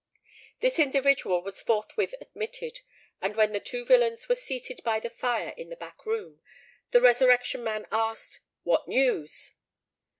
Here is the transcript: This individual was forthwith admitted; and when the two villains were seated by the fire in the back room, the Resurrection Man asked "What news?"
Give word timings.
This 0.61 0.79
individual 0.79 1.43
was 1.43 1.61
forthwith 1.61 2.15
admitted; 2.19 2.79
and 3.21 3.35
when 3.35 3.51
the 3.51 3.59
two 3.59 3.85
villains 3.85 4.27
were 4.27 4.33
seated 4.33 4.81
by 4.83 4.99
the 4.99 5.11
fire 5.11 5.53
in 5.55 5.69
the 5.69 5.75
back 5.75 6.07
room, 6.07 6.41
the 6.89 7.01
Resurrection 7.01 7.63
Man 7.63 7.85
asked 7.91 8.41
"What 8.63 8.87
news?" 8.87 9.53